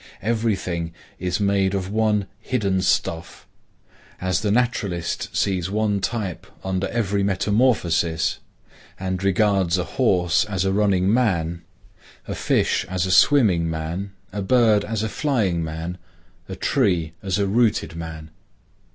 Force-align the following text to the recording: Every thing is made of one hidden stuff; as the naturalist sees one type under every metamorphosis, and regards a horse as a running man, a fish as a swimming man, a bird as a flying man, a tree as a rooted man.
Every 0.23 0.55
thing 0.55 0.93
is 1.19 1.39
made 1.39 1.75
of 1.75 1.91
one 1.91 2.25
hidden 2.39 2.81
stuff; 2.81 3.45
as 4.19 4.41
the 4.41 4.49
naturalist 4.49 5.35
sees 5.37 5.69
one 5.69 5.99
type 5.99 6.47
under 6.63 6.87
every 6.87 7.21
metamorphosis, 7.21 8.39
and 8.99 9.23
regards 9.23 9.77
a 9.77 9.83
horse 9.83 10.43
as 10.45 10.65
a 10.65 10.73
running 10.73 11.13
man, 11.13 11.61
a 12.27 12.33
fish 12.33 12.83
as 12.89 13.05
a 13.05 13.11
swimming 13.11 13.69
man, 13.69 14.11
a 14.33 14.41
bird 14.41 14.83
as 14.83 15.03
a 15.03 15.07
flying 15.07 15.63
man, 15.63 15.99
a 16.49 16.55
tree 16.55 17.13
as 17.21 17.37
a 17.37 17.45
rooted 17.45 17.95
man. 17.95 18.31